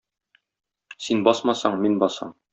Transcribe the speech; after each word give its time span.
Син 1.09 1.23
басмасаң, 1.29 1.79
мин 1.85 2.01
басам. 2.07 2.35